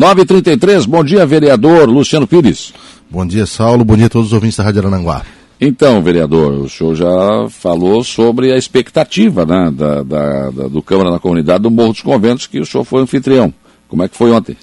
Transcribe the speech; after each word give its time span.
933, 0.00 0.86
bom 0.86 1.04
dia, 1.04 1.26
vereador 1.26 1.86
Luciano 1.86 2.26
Pires. 2.26 2.72
Bom 3.10 3.26
dia, 3.26 3.44
Saulo. 3.44 3.84
Bom 3.84 3.98
dia 3.98 4.06
a 4.06 4.08
todos 4.08 4.28
os 4.28 4.32
ouvintes 4.32 4.56
da 4.56 4.64
Rádio 4.64 4.80
Arananguá. 4.80 5.20
Então, 5.60 6.02
vereador, 6.02 6.52
o 6.52 6.70
senhor 6.70 6.94
já 6.94 7.50
falou 7.50 8.02
sobre 8.02 8.50
a 8.50 8.56
expectativa 8.56 9.44
né, 9.44 9.70
da, 9.70 10.02
da, 10.02 10.50
da, 10.52 10.68
do 10.68 10.80
Câmara 10.80 11.10
na 11.10 11.18
Comunidade 11.18 11.64
do 11.64 11.70
Morro 11.70 11.92
dos 11.92 12.00
Conventos, 12.00 12.46
que 12.46 12.58
o 12.58 12.64
senhor 12.64 12.82
foi 12.84 13.02
anfitrião. 13.02 13.52
Como 13.88 14.02
é 14.02 14.08
que 14.08 14.16
foi 14.16 14.30
ontem? 14.30 14.56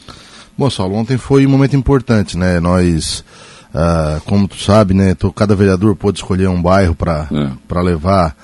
Bom, 0.58 0.72
Saulo, 0.72 0.96
ontem 0.96 1.20
foi 1.20 1.46
um 1.46 1.50
momento 1.52 1.76
importante, 1.76 2.36
né? 2.36 2.60
Nós, 2.60 3.24
ah, 3.76 4.20
como 4.26 4.48
tu 4.48 4.58
sabe, 4.58 4.96
né, 4.96 5.16
cada 5.36 5.56
vereador 5.56 5.96
pôde 5.96 6.18
escolher 6.18 6.50
um 6.50 6.60
bairro 6.60 6.96
para 6.96 7.30
é. 7.32 7.82
levar 7.84 8.36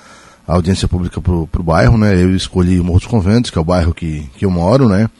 a 0.46 0.54
audiência 0.54 0.86
pública 0.86 1.20
para 1.20 1.32
o 1.32 1.64
bairro, 1.64 1.98
né? 1.98 2.14
Eu 2.14 2.36
escolhi 2.36 2.78
o 2.78 2.84
Morro 2.84 3.00
dos 3.00 3.08
Conventos, 3.08 3.50
que 3.50 3.58
é 3.58 3.60
o 3.60 3.64
bairro 3.64 3.92
que, 3.92 4.30
que 4.38 4.44
eu 4.44 4.50
moro, 4.52 4.88
né? 4.88 5.10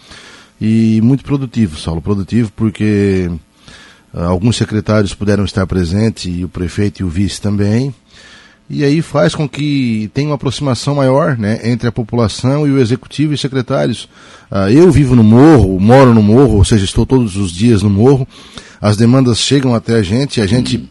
E 0.67 0.99
muito 1.03 1.23
produtivo, 1.23 1.79
Saulo, 1.79 2.01
produtivo 2.01 2.51
porque 2.57 3.31
ah, 4.14 4.25
alguns 4.25 4.57
secretários 4.57 5.13
puderam 5.13 5.45
estar 5.45 5.67
presentes 5.67 6.25
e 6.25 6.43
o 6.43 6.49
prefeito 6.49 7.00
e 7.00 7.04
o 7.04 7.09
vice 7.09 7.39
também. 7.39 7.95
E 8.71 8.82
aí 8.82 9.03
faz 9.03 9.35
com 9.35 9.46
que 9.46 10.11
tenha 10.14 10.31
uma 10.31 10.37
aproximação 10.37 10.95
maior 10.95 11.37
né, 11.37 11.61
entre 11.64 11.87
a 11.87 11.93
população 11.93 12.67
e 12.67 12.71
o 12.71 12.81
executivo 12.81 13.35
e 13.35 13.37
secretários. 13.37 14.09
Uh, 14.50 14.71
eu 14.71 14.90
vivo 14.90 15.14
no 15.14 15.23
morro, 15.23 15.79
moro 15.79 16.14
no 16.14 16.23
morro, 16.23 16.57
ou 16.57 16.65
seja, 16.65 16.87
estou 16.87 17.04
todos 17.04 17.37
os 17.37 17.53
dias 17.53 17.82
no 17.82 17.90
morro. 17.90 18.26
As 18.81 18.96
demandas 18.96 19.40
chegam 19.40 19.75
até 19.75 19.96
a 19.96 20.03
gente, 20.03 20.40
a 20.40 20.46
gente 20.46 20.89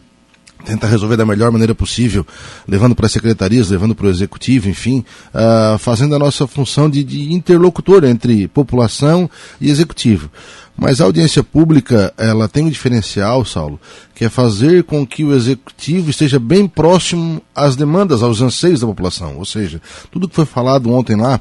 tenta 0.64 0.86
resolver 0.86 1.16
da 1.16 1.26
melhor 1.26 1.52
maneira 1.52 1.74
possível, 1.74 2.26
levando 2.66 2.94
para 2.94 3.06
as 3.06 3.12
secretarias, 3.12 3.70
levando 3.70 3.94
para 3.94 4.06
o 4.06 4.10
executivo, 4.10 4.68
enfim, 4.68 5.04
uh, 5.34 5.78
fazendo 5.78 6.14
a 6.14 6.18
nossa 6.18 6.46
função 6.46 6.88
de, 6.88 7.04
de, 7.04 7.32
interlocutor 7.32 8.04
entre 8.04 8.48
população 8.48 9.30
e 9.60 9.70
executivo. 9.70 10.30
Mas 10.76 11.00
a 11.00 11.04
audiência 11.04 11.44
pública, 11.44 12.12
ela 12.18 12.48
tem 12.48 12.64
um 12.64 12.68
diferencial, 12.68 13.44
Saulo, 13.44 13.78
que 14.12 14.24
é 14.24 14.28
fazer 14.28 14.82
com 14.82 15.06
que 15.06 15.22
o 15.22 15.32
executivo 15.32 16.10
esteja 16.10 16.40
bem 16.40 16.66
próximo 16.66 17.40
às 17.54 17.76
demandas, 17.76 18.24
aos 18.24 18.40
anseios 18.40 18.80
da 18.80 18.86
população. 18.86 19.36
Ou 19.36 19.44
seja, 19.44 19.80
tudo 20.10 20.28
que 20.28 20.34
foi 20.34 20.44
falado 20.44 20.92
ontem 20.92 21.14
lá 21.14 21.40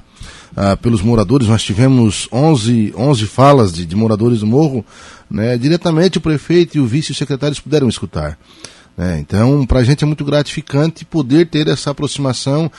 uh, 0.51 0.77
pelos 0.77 1.01
moradores, 1.01 1.47
nós 1.47 1.63
tivemos 1.63 2.27
11, 2.31 2.93
11 2.95 3.25
falas 3.25 3.73
de, 3.73 3.87
de 3.87 3.95
moradores 3.95 4.41
do 4.41 4.47
morro, 4.47 4.85
né, 5.29 5.57
diretamente 5.57 6.19
o 6.19 6.21
prefeito 6.21 6.77
e 6.77 6.79
o 6.79 6.85
vice-secretários 6.85 7.59
puderam 7.59 7.89
escutar. 7.89 8.37
É, 8.95 9.17
então, 9.17 9.65
para 9.65 9.79
a 9.79 9.83
gente 9.83 10.03
é 10.03 10.07
muito 10.07 10.23
gratificante 10.23 11.03
poder 11.03 11.47
ter 11.47 11.67
essa 11.67 11.89
aproximação 11.89 12.71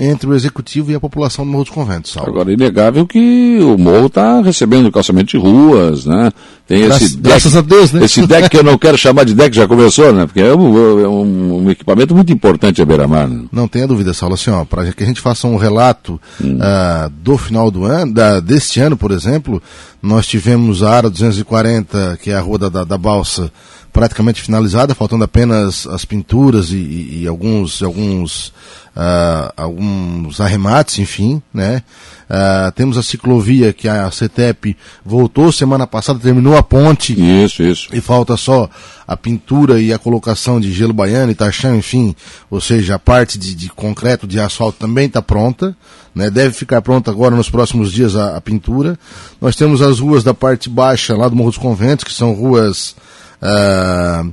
entre 0.00 0.26
o 0.26 0.34
executivo 0.34 0.90
e 0.90 0.94
a 0.94 1.00
população 1.00 1.44
do 1.44 1.50
Morro 1.50 1.64
dos 1.64 1.72
Conventos. 1.72 2.10
Saulo. 2.10 2.30
Agora, 2.30 2.50
é 2.50 2.54
inegável 2.54 3.06
que 3.06 3.58
o 3.60 3.76
Morro 3.76 4.06
está 4.06 4.40
recebendo 4.40 4.90
calçamento 4.90 5.30
de 5.30 5.36
ruas, 5.36 6.06
né? 6.06 6.32
Tem 6.66 6.84
graças, 6.84 7.02
esse 7.02 7.16
deck, 7.16 7.28
graças 7.28 7.56
a 7.56 7.60
Deus, 7.60 7.92
né? 7.92 8.02
Esse 8.02 8.26
deck 8.26 8.48
que 8.48 8.56
eu 8.56 8.62
não 8.62 8.78
quero 8.78 8.96
chamar 8.96 9.24
de 9.24 9.34
deck, 9.34 9.54
já 9.54 9.68
começou, 9.68 10.10
né? 10.10 10.24
Porque 10.24 10.40
é 10.40 10.54
um, 10.54 11.00
é 11.00 11.08
um, 11.08 11.64
um 11.64 11.70
equipamento 11.70 12.14
muito 12.14 12.32
importante 12.32 12.80
a 12.80 12.86
beira-mar. 12.86 13.28
Né? 13.28 13.44
Não 13.52 13.68
tenha 13.68 13.86
dúvida, 13.86 14.14
Saulo. 14.14 14.36
Assim, 14.36 14.50
para 14.70 14.90
que 14.92 15.02
a 15.02 15.06
gente 15.06 15.20
faça 15.20 15.46
um 15.46 15.56
relato 15.56 16.18
hum. 16.42 16.56
uh, 16.56 17.10
do 17.10 17.36
final 17.36 17.70
do 17.70 17.84
ano, 17.84 18.14
da, 18.14 18.40
deste 18.40 18.80
ano, 18.80 18.96
por 18.96 19.10
exemplo, 19.10 19.62
nós 20.02 20.26
tivemos 20.26 20.82
a 20.82 20.90
área 20.90 21.10
240, 21.10 22.18
que 22.22 22.30
é 22.30 22.34
a 22.34 22.40
rua 22.40 22.58
da, 22.58 22.68
da, 22.70 22.84
da 22.84 22.96
Balsa, 22.96 23.52
praticamente 23.92 24.42
finalizada, 24.42 24.94
faltando 24.94 25.24
apenas 25.24 25.86
as 25.86 26.04
pinturas 26.04 26.70
e, 26.70 26.76
e, 26.76 27.22
e 27.22 27.26
alguns, 27.26 27.82
alguns, 27.82 28.48
uh, 28.96 29.52
alguns 29.56 30.40
arremates, 30.40 30.98
enfim, 30.98 31.42
né? 31.52 31.82
Uh, 32.28 32.70
temos 32.72 32.98
a 32.98 33.02
ciclovia 33.02 33.72
que 33.72 33.88
a 33.88 34.10
CETEP 34.10 34.76
voltou 35.02 35.50
semana 35.50 35.86
passada, 35.86 36.18
terminou 36.18 36.56
a 36.56 36.62
ponte. 36.62 37.14
Isso, 37.18 37.62
isso. 37.62 37.88
E 37.90 38.02
falta 38.02 38.36
só 38.36 38.68
a 39.06 39.16
pintura 39.16 39.80
e 39.80 39.92
a 39.94 39.98
colocação 39.98 40.60
de 40.60 40.70
gelo 40.70 40.92
baiano 40.92 41.32
e 41.32 41.34
taxão, 41.34 41.74
enfim, 41.74 42.14
ou 42.50 42.60
seja, 42.60 42.96
a 42.96 42.98
parte 42.98 43.38
de, 43.38 43.54
de 43.54 43.70
concreto, 43.70 44.26
de 44.26 44.38
asfalto 44.38 44.78
também 44.78 45.06
está 45.06 45.22
pronta, 45.22 45.74
né? 46.14 46.28
Deve 46.28 46.52
ficar 46.52 46.82
pronta 46.82 47.10
agora 47.10 47.34
nos 47.34 47.48
próximos 47.48 47.90
dias 47.90 48.14
a, 48.14 48.36
a 48.36 48.40
pintura. 48.40 48.98
Nós 49.40 49.56
temos 49.56 49.80
as 49.80 49.98
ruas 49.98 50.22
da 50.22 50.34
parte 50.34 50.68
baixa 50.68 51.16
lá 51.16 51.28
do 51.28 51.34
Morro 51.34 51.50
dos 51.50 51.58
Conventos, 51.58 52.04
que 52.04 52.12
são 52.12 52.34
ruas 52.34 52.94
ah, 53.40 54.24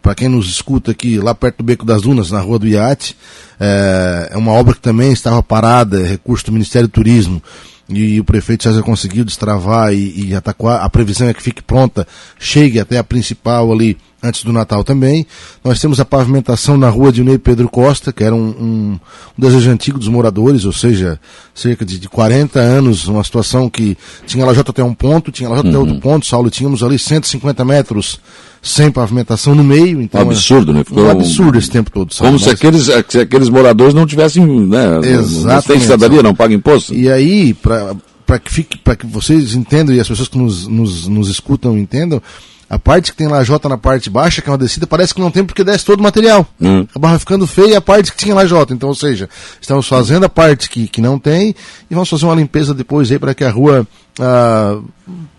para 0.00 0.14
quem 0.14 0.28
nos 0.28 0.48
escuta 0.48 0.90
aqui, 0.90 1.18
lá 1.18 1.34
perto 1.34 1.58
do 1.58 1.64
Beco 1.64 1.84
das 1.84 2.02
Dunas, 2.02 2.30
na 2.30 2.40
Rua 2.40 2.58
do 2.58 2.66
Iate, 2.66 3.16
é, 3.60 4.30
é 4.32 4.36
uma 4.36 4.52
obra 4.52 4.74
que 4.74 4.80
também 4.80 5.12
estava 5.12 5.42
parada, 5.42 6.00
é 6.00 6.06
recurso 6.06 6.46
do 6.46 6.52
Ministério 6.52 6.88
do 6.88 6.92
Turismo, 6.92 7.42
e 7.88 8.20
o 8.20 8.24
prefeito 8.24 8.64
César 8.64 8.82
conseguiu 8.82 9.24
destravar 9.24 9.92
e, 9.92 10.24
e 10.24 10.30
já 10.30 10.40
tá 10.40 10.54
a, 10.64 10.84
a 10.84 10.90
previsão 10.90 11.28
é 11.28 11.34
que 11.34 11.42
fique 11.42 11.62
pronta, 11.62 12.06
chegue 12.38 12.78
até 12.78 12.98
a 12.98 13.04
principal 13.04 13.72
ali 13.72 13.96
antes 14.22 14.42
do 14.42 14.52
Natal 14.52 14.82
também. 14.82 15.26
Nós 15.64 15.80
temos 15.80 16.00
a 16.00 16.04
pavimentação 16.04 16.76
na 16.76 16.88
rua 16.88 17.12
de 17.12 17.22
Ney 17.22 17.38
Pedro 17.38 17.68
Costa, 17.68 18.12
que 18.12 18.24
era 18.24 18.34
um, 18.34 18.48
um, 18.48 18.64
um, 18.92 19.00
desejo 19.36 19.70
antigo 19.70 19.98
dos 19.98 20.08
moradores, 20.08 20.64
ou 20.64 20.72
seja, 20.72 21.20
cerca 21.54 21.84
de, 21.84 21.98
de 21.98 22.08
40 22.08 22.58
anos, 22.58 23.06
uma 23.06 23.22
situação 23.22 23.70
que 23.70 23.96
tinha 24.26 24.44
lajota 24.44 24.70
até 24.70 24.82
um 24.82 24.94
ponto, 24.94 25.30
tinha 25.30 25.48
lajota 25.48 25.68
uhum. 25.68 25.74
até 25.74 25.78
outro 25.78 26.00
ponto, 26.00 26.26
Saulo, 26.26 26.50
tínhamos 26.50 26.82
ali 26.82 26.98
150 26.98 27.64
metros 27.64 28.20
sem 28.60 28.90
pavimentação 28.90 29.54
no 29.54 29.62
meio. 29.62 30.00
Então, 30.00 30.20
um 30.20 30.30
absurdo, 30.30 30.72
né? 30.72 30.82
Ficou 30.84 31.04
um 31.04 31.10
absurdo 31.10 31.58
esse 31.58 31.70
tempo 31.70 31.90
todo. 31.90 32.12
Saulo, 32.12 32.32
Como 32.32 32.44
mas... 32.44 32.58
se, 32.58 32.66
aqueles, 32.66 32.90
se 33.08 33.20
aqueles 33.20 33.48
moradores 33.48 33.94
não 33.94 34.06
tivessem, 34.06 34.44
né? 34.44 34.98
Exatamente. 35.02 35.46
Não 35.46 35.62
tem 35.62 35.80
cidadania, 35.80 36.22
não 36.22 36.34
pagam 36.34 36.56
imposto. 36.56 36.92
E 36.92 37.10
aí, 37.10 37.54
para 37.54 38.38
que 38.38 38.52
fique, 38.52 38.78
que 38.78 39.06
vocês 39.06 39.54
entendam 39.54 39.94
e 39.94 40.00
as 40.00 40.08
pessoas 40.08 40.28
que 40.28 40.36
nos, 40.36 40.66
nos, 40.66 41.06
nos 41.06 41.28
escutam 41.28 41.78
entendam, 41.78 42.20
a 42.68 42.78
parte 42.78 43.12
que 43.12 43.18
tem 43.18 43.28
lajota 43.28 43.68
na 43.68 43.78
parte 43.78 44.10
baixa, 44.10 44.42
que 44.42 44.48
é 44.48 44.52
uma 44.52 44.58
descida, 44.58 44.86
parece 44.86 45.14
que 45.14 45.20
não 45.20 45.30
tem 45.30 45.44
porque 45.44 45.64
desce 45.64 45.84
todo 45.84 46.00
o 46.00 46.02
material. 46.02 46.46
Hum. 46.60 46.86
Acaba 46.90 47.18
ficando 47.18 47.46
feia 47.46 47.78
a 47.78 47.80
parte 47.80 48.12
que 48.12 48.18
tinha 48.18 48.34
lajota. 48.34 48.74
Então, 48.74 48.90
ou 48.90 48.94
seja, 48.94 49.28
estamos 49.60 49.88
fazendo 49.88 50.24
a 50.24 50.28
parte 50.28 50.68
que, 50.68 50.86
que 50.86 51.00
não 51.00 51.18
tem 51.18 51.54
e 51.90 51.94
vamos 51.94 52.08
fazer 52.08 52.26
uma 52.26 52.34
limpeza 52.34 52.74
depois 52.74 53.10
aí 53.10 53.18
para 53.18 53.34
que 53.34 53.42
a 53.42 53.50
rua 53.50 53.86
ah, 54.20 54.80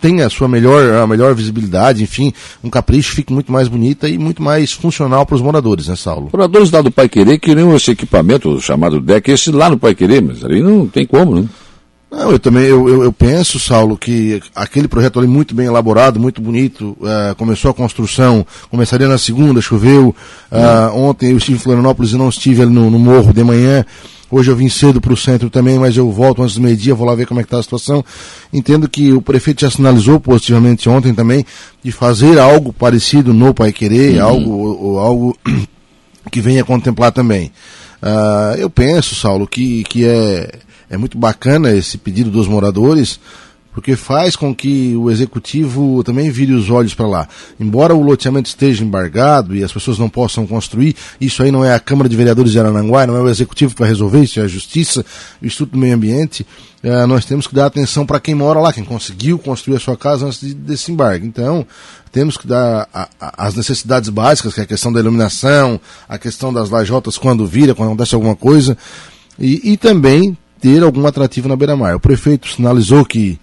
tenha 0.02 0.26
a 0.26 0.30
sua 0.30 0.48
melhor, 0.48 1.04
a 1.04 1.06
melhor 1.06 1.36
visibilidade, 1.36 2.02
enfim, 2.02 2.34
um 2.64 2.70
capricho 2.70 3.14
fique 3.14 3.32
muito 3.32 3.52
mais 3.52 3.68
bonita 3.68 4.08
e 4.08 4.18
muito 4.18 4.42
mais 4.42 4.72
funcional 4.72 5.26
para 5.26 5.36
os 5.36 5.42
moradores, 5.42 5.88
né, 5.88 5.96
Saulo? 5.96 6.30
Moradores 6.34 6.72
lá 6.72 6.82
do 6.82 6.90
Pai 6.90 7.08
Querer 7.08 7.38
queriam 7.38 7.76
esse 7.76 7.92
equipamento 7.92 8.60
chamado 8.60 9.00
deck, 9.00 9.30
esse 9.30 9.52
lá 9.52 9.70
no 9.70 9.78
Pai 9.78 9.94
Querer, 9.94 10.22
mas 10.22 10.44
ali 10.44 10.62
não 10.62 10.88
tem 10.88 11.06
como, 11.06 11.36
né? 11.36 11.46
Não, 12.12 12.32
eu 12.32 12.40
também 12.40 12.66
eu, 12.66 12.90
eu, 12.90 13.04
eu, 13.04 13.14
penso, 13.14 13.60
Saulo, 13.60 13.96
que 13.96 14.42
aquele 14.56 14.88
projeto 14.88 15.20
ali 15.20 15.28
muito 15.28 15.54
bem 15.54 15.68
elaborado, 15.68 16.20
muito 16.20 16.42
bonito, 16.42 16.98
uh, 17.02 17.36
começou 17.36 17.70
a 17.70 17.74
construção, 17.74 18.46
começaria 18.72 19.08
na 19.08 19.18
segunda, 19.18 19.62
choveu. 19.62 20.16
Uh, 20.52 20.98
ontem 20.98 21.32
eu 21.32 21.38
estive 21.38 21.58
em 21.58 21.62
Florianópolis 21.62 22.12
e 22.12 22.18
não 22.18 22.30
estive 22.30 22.64
ali 22.64 22.72
no, 22.72 22.90
no 22.90 22.98
morro 22.98 23.32
de 23.32 23.44
manhã. 23.44 23.86
Hoje 24.32 24.50
eu 24.50 24.56
vim 24.56 24.70
cedo 24.70 25.00
para 25.00 25.14
o 25.14 25.18
centro 25.18 25.50
também, 25.50 25.78
mas 25.78 25.98
eu 25.98 26.12
volto 26.12 26.42
antes 26.42 26.56
do 26.56 26.62
meio-dia, 26.62 26.96
vou 26.96 27.06
lá 27.06 27.14
ver 27.14 27.28
como 27.28 27.40
é 27.40 27.44
que 27.44 27.48
está 27.48 27.60
a 27.60 27.64
situação. 27.64 28.04
Entendo 28.52 28.90
que 28.90 29.12
o 29.12 29.22
prefeito 29.22 29.62
já 29.62 29.70
sinalizou 29.70 30.20
positivamente 30.20 30.90
ontem 30.90 31.14
também 31.14 31.46
de 31.84 31.92
fazer 31.92 32.40
algo 32.40 32.74
parecido 32.74 33.34
no 33.34 33.54
Pai 33.54 33.72
Querer, 33.72 34.16
uhum. 34.16 34.28
algo, 34.28 34.98
algo 34.98 35.38
que 36.32 36.42
venha 36.42 36.64
contemplar 36.64 37.12
também. 37.12 37.52
Uh, 38.02 38.56
eu 38.58 38.70
penso, 38.70 39.14
Saulo, 39.16 39.48
que, 39.48 39.84
que 39.84 40.06
é 40.06 40.60
é 40.90 40.98
muito 40.98 41.18
bacana 41.18 41.72
esse 41.72 41.98
pedido 41.98 42.32
dos 42.32 42.48
moradores, 42.48 43.20
porque 43.74 43.96
faz 43.96 44.36
com 44.36 44.54
que 44.54 44.96
o 44.96 45.10
executivo 45.10 46.04
também 46.04 46.30
vire 46.30 46.54
os 46.54 46.70
olhos 46.70 46.94
para 46.94 47.08
lá. 47.08 47.30
Embora 47.60 47.94
o 47.94 48.02
loteamento 48.02 48.50
esteja 48.50 48.84
embargado 48.84 49.56
e 49.56 49.64
as 49.64 49.72
pessoas 49.72 50.00
não 50.00 50.10
possam 50.10 50.46
construir, 50.48 50.96
isso 51.22 51.44
aí 51.44 51.52
não 51.52 51.64
é 51.64 51.74
a 51.74 51.80
Câmara 51.80 52.10
de 52.10 52.16
Vereadores 52.16 52.52
de 52.52 52.60
Arananguá, 52.60 53.06
não 53.06 53.16
é 53.16 53.22
o 53.22 53.30
executivo 53.30 53.74
que 53.74 53.80
vai 53.80 53.90
resolver, 53.90 54.22
isso 54.24 54.40
é 54.40 54.44
a 54.44 54.48
Justiça, 54.48 55.06
o 55.42 55.46
Instituto 55.46 55.74
do 55.74 55.78
Meio 55.78 55.96
Ambiente. 55.96 56.46
É, 56.82 57.06
nós 57.06 57.26
temos 57.26 57.46
que 57.46 57.54
dar 57.54 57.68
atenção 57.68 58.06
para 58.06 58.20
quem 58.20 58.34
mora 58.34 58.60
lá, 58.60 58.74
quem 58.74 58.84
conseguiu 58.84 59.38
construir 59.38 59.78
a 59.78 59.80
sua 59.80 59.96
casa 59.96 60.26
antes 60.26 60.42
de, 60.42 60.54
desse 60.54 60.92
embargo. 60.92 61.26
Então, 61.26 61.66
temos 62.12 62.38
que 62.38 62.48
dar 62.48 62.88
a, 62.94 63.08
a, 63.20 63.48
as 63.48 63.56
necessidades 63.56 64.10
básicas, 64.10 64.54
que 64.54 64.62
é 64.62 64.64
a 64.64 64.68
questão 64.68 64.92
da 64.92 65.00
iluminação, 65.00 65.80
a 66.08 66.18
questão 66.18 66.52
das 66.52 66.70
lajotas 66.70 67.18
quando 67.18 67.46
vira, 67.46 67.76
quando 67.76 67.90
acontece 67.90 68.16
alguma 68.16 68.36
coisa, 68.36 68.78
e, 69.38 69.74
e 69.74 69.78
também 69.78 70.38
ter 70.62 70.84
algum 70.84 71.06
atrativo 71.06 71.48
na 71.48 71.56
beira-mar. 71.56 71.96
O 71.96 72.00
prefeito 72.00 72.48
sinalizou 72.50 73.06
que, 73.06 73.40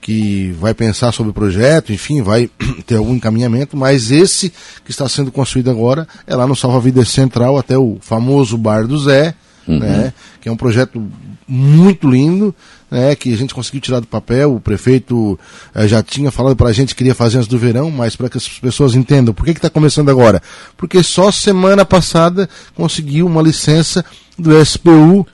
que 0.00 0.52
vai 0.60 0.72
pensar 0.74 1.12
sobre 1.12 1.30
o 1.30 1.34
projeto, 1.34 1.92
enfim, 1.92 2.22
vai 2.22 2.50
ter 2.86 2.96
algum 2.96 3.14
encaminhamento, 3.14 3.76
mas 3.76 4.10
esse 4.10 4.52
que 4.84 4.90
está 4.90 5.08
sendo 5.08 5.30
construído 5.30 5.70
agora 5.70 6.06
é 6.26 6.34
lá 6.34 6.46
no 6.46 6.56
Salva 6.56 6.80
Vida 6.80 7.04
Central, 7.04 7.58
até 7.58 7.76
o 7.76 7.98
famoso 8.00 8.56
Bar 8.56 8.86
do 8.86 8.98
Zé, 8.98 9.34
uhum. 9.66 9.78
né, 9.78 10.12
que 10.40 10.48
é 10.48 10.52
um 10.52 10.56
projeto 10.56 11.02
muito 11.46 12.08
lindo, 12.08 12.54
né, 12.88 13.14
que 13.16 13.32
a 13.32 13.36
gente 13.36 13.52
conseguiu 13.52 13.80
tirar 13.80 13.98
do 13.98 14.06
papel. 14.06 14.54
O 14.54 14.60
prefeito 14.60 15.38
eh, 15.74 15.88
já 15.88 16.00
tinha 16.00 16.30
falado 16.30 16.54
para 16.54 16.68
a 16.68 16.72
gente 16.72 16.94
que 16.94 16.98
queria 16.98 17.14
fazer 17.14 17.38
antes 17.38 17.48
do 17.48 17.58
verão, 17.58 17.90
mas 17.90 18.14
para 18.14 18.28
que 18.28 18.38
as 18.38 18.48
pessoas 18.48 18.94
entendam 18.94 19.34
por 19.34 19.44
que 19.44 19.50
está 19.50 19.68
começando 19.68 20.10
agora. 20.10 20.40
Porque 20.76 21.02
só 21.02 21.32
semana 21.32 21.84
passada 21.84 22.48
conseguiu 22.74 23.26
uma 23.26 23.42
licença 23.42 24.04
do 24.38 24.64
SPU 24.64 25.26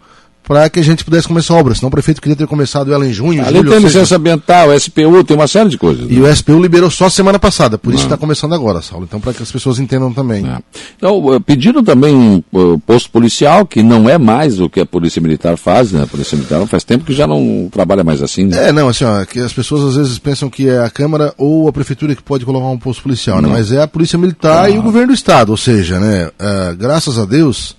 para 0.46 0.70
que 0.70 0.78
a 0.78 0.82
gente 0.82 1.04
pudesse 1.04 1.26
começar 1.26 1.54
a 1.54 1.56
obra. 1.56 1.74
Senão 1.74 1.88
o 1.88 1.90
prefeito 1.90 2.22
queria 2.22 2.36
ter 2.36 2.46
começado 2.46 2.92
ela 2.92 3.04
em 3.04 3.12
junho, 3.12 3.44
Ali 3.44 3.56
julho. 3.56 3.70
tem 3.70 3.80
seja, 3.80 3.98
licença 3.98 4.16
ambiental, 4.16 4.68
SPU, 4.78 5.24
tem 5.24 5.36
uma 5.36 5.48
série 5.48 5.68
de 5.68 5.76
coisas. 5.76 6.06
E 6.08 6.14
né? 6.14 6.30
o 6.30 6.36
SPU 6.36 6.62
liberou 6.62 6.88
só 6.88 7.10
semana 7.10 7.36
passada, 7.36 7.76
por 7.76 7.92
isso 7.92 8.04
está 8.04 8.16
começando 8.16 8.54
agora, 8.54 8.80
Saulo. 8.80 9.04
Então, 9.04 9.20
para 9.20 9.34
que 9.34 9.42
as 9.42 9.50
pessoas 9.50 9.80
entendam 9.80 10.12
também. 10.12 10.46
É. 10.46 10.58
Então, 10.96 11.34
eh, 11.34 11.40
pediram 11.40 11.82
também 11.82 12.14
um 12.14 12.42
eh, 12.54 12.78
posto 12.86 13.10
policial, 13.10 13.66
que 13.66 13.82
não 13.82 14.08
é 14.08 14.16
mais 14.18 14.60
o 14.60 14.70
que 14.70 14.78
a 14.78 14.86
Polícia 14.86 15.20
Militar 15.20 15.56
faz, 15.56 15.90
né? 15.90 16.04
A 16.04 16.06
Polícia 16.06 16.36
Militar 16.36 16.64
faz 16.68 16.84
tempo 16.84 17.04
que 17.04 17.12
já 17.12 17.26
não 17.26 17.68
trabalha 17.72 18.04
mais 18.04 18.22
assim, 18.22 18.44
né? 18.44 18.68
É, 18.68 18.72
não, 18.72 18.88
assim, 18.88 19.04
ó, 19.04 19.24
que 19.24 19.40
as 19.40 19.52
pessoas 19.52 19.82
às 19.82 19.96
vezes 19.96 20.16
pensam 20.20 20.48
que 20.48 20.68
é 20.68 20.78
a 20.78 20.88
Câmara 20.88 21.34
ou 21.36 21.66
a 21.66 21.72
Prefeitura 21.72 22.14
que 22.14 22.22
pode 22.22 22.44
colocar 22.44 22.66
um 22.66 22.78
posto 22.78 23.02
policial, 23.02 23.42
né? 23.42 23.48
Mas 23.48 23.72
é 23.72 23.82
a 23.82 23.88
Polícia 23.88 24.16
Militar 24.16 24.70
e 24.70 24.78
o 24.78 24.82
Governo 24.82 25.08
do 25.08 25.14
Estado, 25.14 25.50
ou 25.50 25.56
seja, 25.56 25.98
né, 25.98 26.30
ah, 26.38 26.74
graças 26.78 27.18
a 27.18 27.24
Deus, 27.24 27.76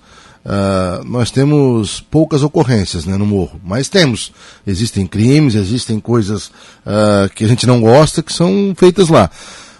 ah, 0.50 1.02
nós 1.04 1.30
temos 1.30 2.00
poucas 2.10 2.42
ocorrências 2.42 3.04
né, 3.04 3.18
no 3.18 3.26
morro, 3.26 3.60
mas 3.62 3.90
temos. 3.90 4.32
Existem 4.66 5.06
crimes, 5.06 5.54
existem 5.54 6.00
coisas 6.00 6.50
ah, 6.86 7.28
que 7.34 7.44
a 7.44 7.48
gente 7.48 7.66
não 7.66 7.82
gosta 7.82 8.22
que 8.22 8.32
são 8.32 8.72
feitas 8.74 9.10
lá. 9.10 9.30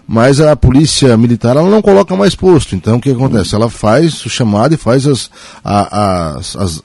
Mas 0.06 0.40
a 0.40 0.54
polícia 0.54 1.16
militar 1.16 1.56
ela 1.56 1.70
não 1.70 1.80
coloca 1.80 2.14
mais 2.16 2.34
posto. 2.34 2.74
Então 2.74 2.96
o 2.96 3.00
que 3.00 3.10
acontece? 3.10 3.54
Ela 3.54 3.70
faz 3.70 4.24
o 4.26 4.28
chamado 4.28 4.74
e 4.74 4.78
faz 4.78 5.06
as, 5.06 5.30
as, 5.64 6.56
as, 6.56 6.82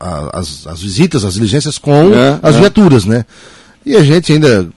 as, 0.00 0.66
as 0.66 0.80
visitas, 0.80 1.24
as 1.24 1.34
diligências 1.34 1.78
com 1.78 2.12
É, 2.12 2.40
as 2.42 2.56
é. 2.56 2.60
viaturas, 2.60 3.04
né? 3.04 3.24
E 3.84 3.96
a 3.96 4.02
gente 4.02 4.32
ainda 4.32 4.68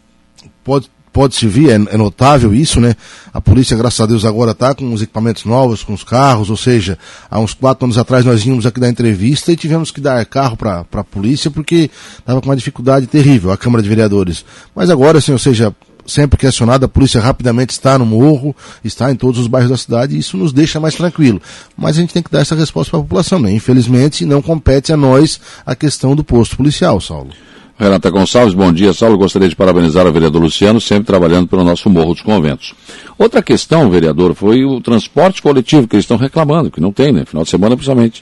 pode, 0.64 0.90
pode 1.12 1.36
se 1.36 1.48
vir, 1.48 1.70
é, 1.70 1.74
é 1.74 1.98
notável 1.98 2.54
isso, 2.54 2.80
né? 2.80 2.96
A 3.34 3.42
polícia, 3.42 3.76
graças 3.76 4.00
a 4.00 4.06
Deus, 4.06 4.26
agora 4.26 4.52
está 4.52 4.74
com 4.74 4.94
os 4.94 5.02
equipamentos 5.02 5.46
novos, 5.46 5.84
com 5.84 5.94
os 5.94 6.04
carros, 6.04 6.50
ou 6.50 6.58
seja, 6.58 6.98
há 7.30 7.40
uns 7.40 7.54
quatro 7.54 7.86
anos 7.86 7.98
atrás 7.98 8.26
nós 8.26 8.44
vínhamos 8.44 8.66
aqui 8.66 8.80
dar 8.80 8.90
entrevista 8.90 9.52
e 9.52 9.56
tivemos 9.56 9.92
que 9.92 10.02
dar 10.02 10.26
carro 10.26 10.56
para 10.56 10.86
a 10.92 11.04
polícia 11.04 11.50
porque 11.50 11.90
estava 12.18 12.42
com 12.42 12.50
uma 12.50 12.56
dificuldade 12.56 13.08
terrível, 13.08 13.52
a 13.52 13.58
Câmara 13.58 13.82
de 13.82 13.90
Vereadores. 13.90 14.46
Mas 14.76 14.90
agora, 14.90 15.18
assim, 15.18 15.32
ou 15.32 15.40
seja, 15.40 15.76
sempre 16.10 16.38
que 16.38 16.48
acionada, 16.48 16.86
a 16.86 16.90
polícia 16.90 17.22
rapidamente 17.22 17.72
está 17.72 17.98
no 17.98 18.06
morro, 18.06 18.56
está 18.84 19.12
em 19.12 19.16
todos 19.16 19.40
os 19.40 19.48
bairros 19.48 19.70
da 19.70 19.78
cidade 19.78 20.16
e 20.16 20.20
isso 20.20 20.38
nos 20.38 20.52
deixa 20.52 20.80
mais 20.80 20.96
tranquilo. 20.96 21.42
Mas 21.78 21.98
a 21.98 22.02
gente 22.02 22.14
tem 22.14 22.24
que 22.24 22.32
dar 22.32 22.42
essa 22.42 22.56
resposta 22.56 22.92
para 22.92 23.00
a 23.00 23.04
população, 23.04 23.40
né? 23.40 23.52
Infelizmente, 23.52 24.26
não 24.26 24.42
compete 24.42 24.92
a 24.92 24.98
nós 24.98 25.40
a 25.66 25.76
questão 25.76 26.16
do 26.16 26.24
posto 26.24 26.58
policial, 26.58 27.00
Saulo. 27.00 27.32
Renata 27.80 28.10
Gonçalves, 28.10 28.54
bom 28.54 28.74
dia. 28.74 28.92
Saulo, 28.94 29.18
gostaria 29.18 29.48
de 29.48 29.56
parabenizar 29.56 30.06
o 30.06 30.12
vereador 30.12 30.42
Luciano, 30.42 30.82
sempre 30.82 31.06
trabalhando 31.06 31.48
pelo 31.48 31.64
nosso 31.64 31.90
Morro 31.90 32.14
dos 32.14 32.22
Conventos. 32.22 32.74
Outra 33.18 33.42
questão, 33.42 33.90
vereador, 33.90 34.36
foi 34.36 34.66
o 34.66 34.82
transporte 34.82 35.42
coletivo, 35.42 35.88
que 35.88 35.96
eles 35.96 36.04
estão 36.04 36.18
reclamando, 36.18 36.70
que 36.70 36.82
não 36.82 36.92
tem, 36.92 37.14
né? 37.14 37.24
Final 37.26 37.44
de 37.44 37.50
semana, 37.50 37.76
principalmente. 37.78 38.22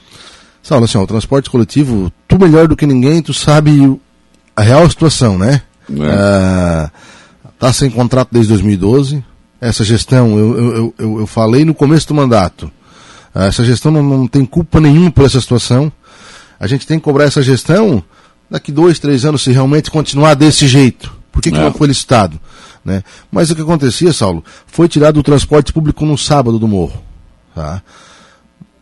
Saulo, 0.62 0.86
assim, 0.86 0.98
ó, 1.00 1.04
o 1.04 1.07
transporte 1.07 1.50
coletivo, 1.50 2.12
tu 2.27 2.38
melhor 2.38 2.68
do 2.68 2.75
que 2.75 2.86
ninguém, 2.86 3.19
tu 3.21 3.33
sabe 3.33 4.00
a 4.56 4.62
real 4.62 4.88
situação, 4.89 5.39
né? 5.39 5.62
É. 5.89 6.04
Ah, 6.12 6.92
tá 7.57 7.74
sem 7.74 7.89
contrato 7.89 8.30
desde 8.31 8.50
2012. 8.50 9.24
Essa 9.59 9.83
gestão, 9.83 10.38
eu, 10.38 10.57
eu, 10.57 10.75
eu- 10.75 10.94
eu, 11.00 11.19
eu 11.21 11.27
falei 11.27 11.65
no 11.65 11.74
começo 11.74 12.07
do 12.07 12.13
mandato. 12.13 12.69
Ah, 13.33 13.45
essa 13.45 13.65
gestão 13.65 13.92
não, 13.92 14.04
não 14.04 14.27
tem 14.27 14.45
culpa 14.45 14.80
nenhuma 14.80 15.09
por 15.09 15.25
essa 15.25 15.42
situação. 15.42 15.92
A 16.59 16.68
gente 16.68 16.86
tem 16.86 17.00
que 17.00 17.04
cobrar 17.06 17.24
essa 17.25 17.42
gestão 17.42 18.04
daqui 18.49 18.71
dois, 18.71 18.99
três 18.99 19.25
anos 19.25 19.41
se 19.44 19.51
realmente 19.51 19.91
continuar 19.91 20.33
desse 20.35 20.67
jeito. 20.67 21.15
Por 21.31 21.41
que, 21.41 21.51
que 21.51 21.57
É. 21.57 21.61
não 21.61 21.73
foi 21.73 21.88
licitado? 21.88 22.39
Né? 22.83 23.03
Mas 23.31 23.51
o 23.51 23.55
que 23.55 23.61
acontecia, 23.61 24.13
Saulo, 24.13 24.44
foi 24.65 24.88
tirado 24.88 25.19
o 25.19 25.23
transporte 25.23 25.73
público 25.73 26.05
no 26.05 26.17
sábado 26.17 26.57
do 26.57 26.67
morro. 26.67 27.03
Tá? 27.53 27.81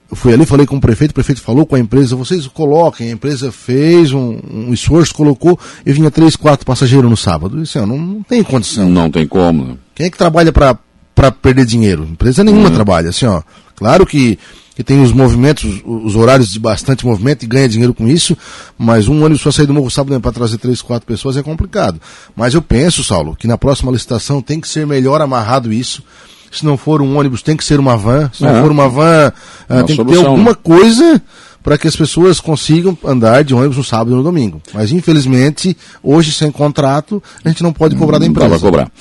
Eu 0.09 0.15
fui 0.15 0.31
ali, 0.31 0.45
falei 0.45 0.67
com 0.67 0.77
o 0.77 0.81
prefeito, 0.81 1.12
o 1.12 1.13
prefeito 1.15 1.41
falou 1.41 1.65
com 1.65 1.75
a 1.75 1.79
empresa, 1.79 2.15
vocês 2.15 2.45
coloquem, 2.47 3.09
a 3.09 3.12
empresa 3.12 3.51
fez 3.51 4.13
um, 4.13 4.39
um 4.51 4.73
esforço, 4.73 5.13
colocou, 5.15 5.59
e 5.83 5.91
vinha 5.91 6.12
três, 6.12 6.35
quatro 6.35 6.63
passageiros 6.65 7.09
no 7.09 7.17
sábado. 7.17 7.62
Isso 7.62 7.83
não, 7.85 7.97
não 7.97 8.23
tem 8.23 8.44
condição. 8.44 8.88
Não 8.88 9.09
tem 9.09 9.25
como? 9.27 9.79
Quem 9.95 10.06
é 10.06 10.09
que 10.12 10.17
trabalha 10.17 10.53
para 10.53 11.31
perder 11.31 11.65
dinheiro? 11.65 12.03
Empresa 12.09 12.44
nenhuma 12.44 12.69
trabalha. 12.69 13.09
Assim, 13.09 13.25
ó, 13.25 13.41
claro 13.75 14.06
que, 14.06 14.38
que 14.75 14.83
tem 14.83 15.01
os 15.01 15.12
movimentos, 15.12 15.63
os, 15.86 16.06
os 16.06 16.16
horários 16.16 16.51
de 16.51 16.60
bastante 16.60 17.06
movimento 17.06 17.44
e 17.44 17.48
ganha 17.48 17.68
dinheiro 17.69 17.94
com 17.94 18.07
isso, 18.07 18.36
mas 18.77 19.07
um 19.07 19.24
ônibus 19.24 19.42
só 19.42 19.51
sair 19.51 19.66
do 19.66 19.74
morro 19.74 19.89
sábado 19.89 20.19
para 20.22 20.31
trazer 20.31 20.57
três, 20.57 20.81
quatro 20.81 21.06
pessoas 21.07 21.38
é 21.38 21.44
complicado. 21.44 22.00
Mas 22.36 22.54
eu 22.54 22.62
penso, 22.62 23.04
Saulo, 23.04 23.36
que 23.36 23.48
na 23.48 23.57
próxima 23.57 23.92
licitação 23.92 24.42
tem 24.42 24.60
que 24.60 24.68
ser 24.68 24.86
melhor 24.88 25.22
amarrado 25.22 25.72
isso. 25.72 26.04
Se 26.51 26.63
não 26.63 26.77
for 26.77 27.01
um 27.01 27.18
ônibus, 27.18 27.42
tem 27.42 27.57
que 27.57 27.66
ser 27.66 27.80
uma 27.80 27.98
van. 27.98 28.30
Se 28.33 28.42
não 28.42 28.56
É. 28.56 28.62
for 28.62 28.72
uma 28.72 28.88
van, 28.88 29.33
ah, 29.68 29.74
Uma 29.75 29.83
tem 29.83 29.98
que 29.98 30.04
ter 30.06 30.10
solução, 30.13 30.31
alguma 30.31 30.51
né? 30.51 30.57
coisa 30.63 31.22
para 31.62 31.77
que 31.77 31.88
as 31.88 31.95
pessoas 31.95 32.39
consigam 32.39 32.98
andar 33.04 33.44
de 33.44 33.54
ônibus 33.54 33.75
no 33.75 33.83
sábado 33.83 34.12
e 34.12 34.16
no 34.16 34.24
domingo. 34.24 34.62
Mas 34.74 34.92
infelizmente, 34.92 35.75
hoje 36.01 36.31
sem 36.31 36.51
contrato, 36.51 37.22
a 37.44 37.50
gente 37.50 37.62
não 37.63 37.74
pode 37.74 37.95
cobrar 37.95 38.19
da 38.19 38.25
Não 38.25 38.31
empresa. 38.31 38.50
dá 38.51 38.56
pra 38.60 38.66
cobrar. 38.66 38.92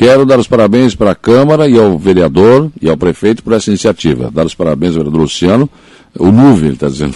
Quero 0.00 0.24
dar 0.24 0.38
os 0.38 0.48
parabéns 0.48 0.94
para 0.94 1.10
a 1.10 1.14
Câmara 1.14 1.68
e 1.68 1.78
ao 1.78 1.98
vereador 1.98 2.70
e 2.80 2.88
ao 2.88 2.96
prefeito 2.96 3.42
por 3.42 3.52
essa 3.52 3.68
iniciativa. 3.68 4.30
Dar 4.32 4.46
os 4.46 4.54
parabéns 4.54 4.92
ao 4.92 5.00
vereador 5.00 5.20
Luciano. 5.20 5.68
O 6.18 6.32
Nuve, 6.32 6.68
ele 6.68 6.72
está 6.72 6.88
dizendo. 6.88 7.14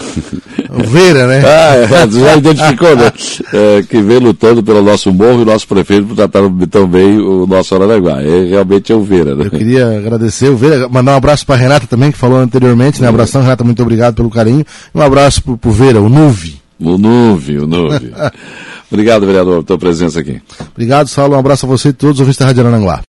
O 0.69 0.83
Vera, 0.87 1.27
né? 1.27 1.43
Ah, 1.49 1.77
é, 1.77 2.11
já 2.11 2.37
identificou, 2.37 2.95
né? 2.95 3.11
É, 3.55 3.83
que 3.89 4.03
vem 4.03 4.19
lutando 4.19 4.63
pelo 4.63 4.83
nosso 4.83 5.11
morro 5.11 5.39
e 5.39 5.43
o 5.43 5.47
nosso 5.47 5.67
prefeito 5.67 6.09
por 6.09 6.15
tratar 6.15 6.43
tão 6.71 6.87
bem 6.87 7.19
o 7.19 7.47
nosso 7.47 7.75
Araranguá. 7.75 8.23
É, 8.23 8.45
realmente 8.51 8.93
é 8.93 8.95
o 8.95 9.03
Vera, 9.03 9.35
né? 9.35 9.47
Eu 9.47 9.51
queria 9.51 9.97
agradecer 9.97 10.51
o 10.51 10.57
Vera, 10.57 10.87
mandar 10.87 11.15
um 11.15 11.17
abraço 11.17 11.47
para 11.47 11.57
Renata 11.57 11.87
também, 11.87 12.13
que 12.13 12.19
falou 12.19 12.37
anteriormente, 12.37 13.01
né? 13.01 13.09
Abração, 13.09 13.41
Renata, 13.41 13.65
muito 13.65 13.83
obrigado 13.83 14.15
pelo 14.15 14.29
carinho. 14.29 14.63
Um 14.95 15.01
abraço 15.01 15.43
pro, 15.43 15.57
pro 15.57 15.71
Vera, 15.71 16.03
o 16.03 16.11
Nuve. 16.11 16.61
O 16.79 16.99
Nuve, 16.99 17.61
o 17.61 17.67
Nuve. 17.67 18.13
Obrigado, 18.91 19.27
vereador, 19.27 19.55
pela 19.55 19.65
tua 19.65 19.79
presença 19.79 20.21
aqui. 20.21 20.41
Obrigado, 20.73 21.09
Saulo. 21.09 21.35
Um 21.35 21.39
abraço 21.39 21.67
a 21.67 21.69
você 21.69 21.89
e 21.89 21.93
todos 21.93 22.17
os 22.17 22.21
ouvintes 22.21 22.39
da 22.39 22.47
Rádio 22.47 22.67
Arananguá. 22.67 23.03